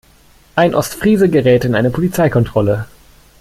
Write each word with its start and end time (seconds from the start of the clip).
Ein 0.55 0.73
Ostfriese 0.73 1.29
gerät 1.29 1.63
in 1.63 1.75
eine 1.75 1.91
Polizeikontrolle. 1.91 2.87